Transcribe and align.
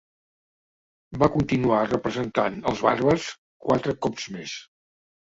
Va 1.23 1.27
continuar 1.35 1.81
representant 1.89 2.57
els 2.71 2.81
Bàrbars 2.87 3.29
quatre 3.67 3.95
cops 4.07 4.27
més. 4.39 4.57